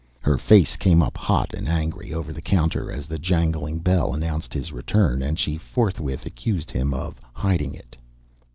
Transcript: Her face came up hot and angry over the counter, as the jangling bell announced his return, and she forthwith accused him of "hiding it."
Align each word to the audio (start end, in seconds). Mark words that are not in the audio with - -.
Her 0.21 0.39
face 0.39 0.77
came 0.77 1.03
up 1.03 1.15
hot 1.15 1.53
and 1.53 1.69
angry 1.69 2.11
over 2.11 2.33
the 2.33 2.41
counter, 2.41 2.91
as 2.91 3.05
the 3.05 3.19
jangling 3.19 3.77
bell 3.81 4.15
announced 4.15 4.51
his 4.51 4.71
return, 4.71 5.21
and 5.21 5.37
she 5.37 5.59
forthwith 5.59 6.25
accused 6.25 6.71
him 6.71 6.91
of 6.91 7.19
"hiding 7.33 7.75
it." 7.75 7.95